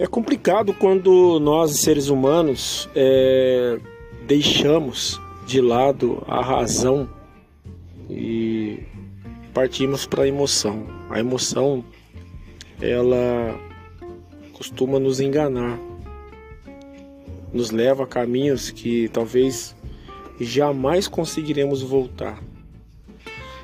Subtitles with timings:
[0.00, 3.78] É complicado quando nós, seres humanos, é,
[4.26, 7.06] deixamos de lado a razão
[8.08, 8.78] e
[9.52, 10.86] partimos para a emoção.
[11.10, 11.84] A emoção,
[12.80, 13.60] ela
[14.54, 15.78] costuma nos enganar,
[17.52, 19.76] nos leva a caminhos que talvez
[20.40, 22.42] jamais conseguiremos voltar.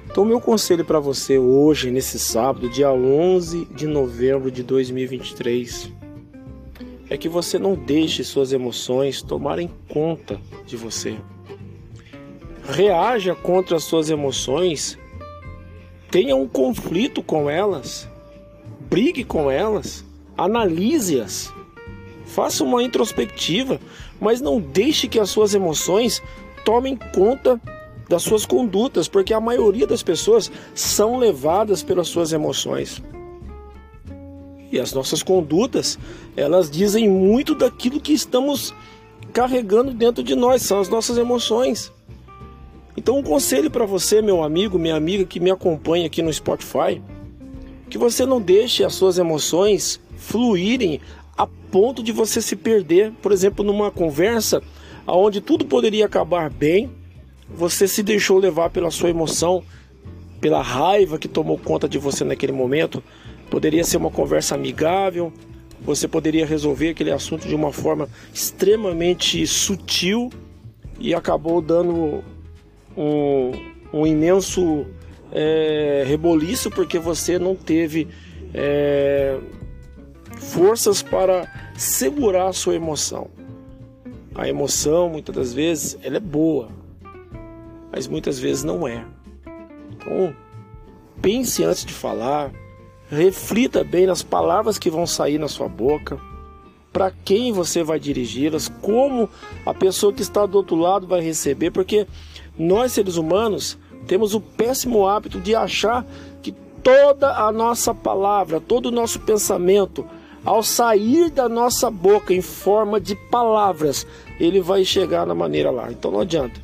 [0.04, 5.96] Então, meu conselho para você hoje, nesse sábado, dia 11 de novembro de 2023,
[7.08, 11.16] é que você não deixe suas emoções tomarem conta de você.
[12.68, 14.98] Reaja contra as suas emoções,
[16.10, 18.08] tenha um conflito com elas,
[18.90, 20.04] brigue com elas,
[20.36, 21.52] analise-as,
[22.24, 23.80] faça uma introspectiva,
[24.20, 26.20] mas não deixe que as suas emoções
[26.64, 27.60] tomem conta
[28.08, 33.02] das suas condutas, porque a maioria das pessoas são levadas pelas suas emoções.
[34.70, 35.98] E as nossas condutas,
[36.36, 38.74] elas dizem muito daquilo que estamos
[39.32, 41.92] carregando dentro de nós, são as nossas emoções.
[42.96, 47.02] Então, um conselho para você, meu amigo, minha amiga que me acompanha aqui no Spotify,
[47.90, 51.00] que você não deixe as suas emoções fluírem
[51.36, 54.62] a ponto de você se perder, por exemplo, numa conversa
[55.06, 56.90] onde tudo poderia acabar bem,
[57.48, 59.62] você se deixou levar pela sua emoção,
[60.40, 63.02] pela raiva que tomou conta de você naquele momento,
[63.50, 65.32] Poderia ser uma conversa amigável,
[65.80, 70.30] você poderia resolver aquele assunto de uma forma extremamente sutil
[70.98, 72.24] e acabou dando
[72.96, 73.52] um,
[73.92, 74.86] um imenso
[75.30, 78.08] é, reboliço porque você não teve
[78.52, 79.38] é,
[80.36, 83.30] forças para segurar a sua emoção.
[84.34, 86.68] A emoção, muitas das vezes, ela é boa,
[87.92, 89.04] mas muitas vezes não é.
[90.06, 90.34] Então,
[91.20, 92.52] pense antes de falar,
[93.08, 96.18] Reflita bem nas palavras que vão sair na sua boca,
[96.92, 99.28] para quem você vai dirigi-las, como
[99.64, 102.06] a pessoa que está do outro lado vai receber, porque
[102.58, 106.04] nós seres humanos temos o péssimo hábito de achar
[106.42, 106.50] que
[106.82, 110.04] toda a nossa palavra, todo o nosso pensamento,
[110.44, 114.04] ao sair da nossa boca em forma de palavras,
[114.40, 115.92] ele vai chegar na maneira lá.
[115.92, 116.60] Então não adianta.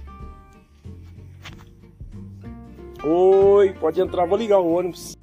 [3.04, 5.16] Oi, pode entrar, vou ligar o ônibus.